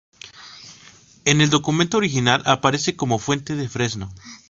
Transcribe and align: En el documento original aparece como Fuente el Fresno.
En 1.25 1.41
el 1.41 1.51
documento 1.51 1.97
original 1.97 2.41
aparece 2.47 2.95
como 2.95 3.19
Fuente 3.19 3.53
el 3.53 3.69
Fresno. 3.69 4.11